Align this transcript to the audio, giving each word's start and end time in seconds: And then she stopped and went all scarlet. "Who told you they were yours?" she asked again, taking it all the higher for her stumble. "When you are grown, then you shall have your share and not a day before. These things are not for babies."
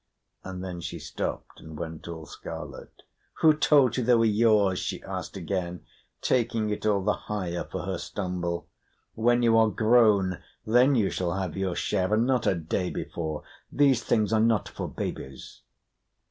And 0.43 0.63
then 0.63 0.81
she 0.81 0.97
stopped 0.97 1.59
and 1.59 1.77
went 1.77 2.07
all 2.07 2.25
scarlet. 2.25 3.03
"Who 3.41 3.53
told 3.53 3.97
you 3.97 4.03
they 4.03 4.15
were 4.15 4.25
yours?" 4.25 4.79
she 4.79 5.03
asked 5.03 5.37
again, 5.37 5.85
taking 6.21 6.71
it 6.71 6.87
all 6.87 7.03
the 7.03 7.13
higher 7.13 7.65
for 7.71 7.83
her 7.85 7.99
stumble. 7.99 8.67
"When 9.13 9.43
you 9.43 9.55
are 9.59 9.69
grown, 9.69 10.41
then 10.65 10.95
you 10.95 11.11
shall 11.11 11.33
have 11.33 11.55
your 11.55 11.75
share 11.75 12.15
and 12.15 12.25
not 12.25 12.47
a 12.47 12.55
day 12.55 12.89
before. 12.89 13.43
These 13.71 14.03
things 14.03 14.33
are 14.33 14.39
not 14.39 14.67
for 14.67 14.87
babies." 14.89 15.61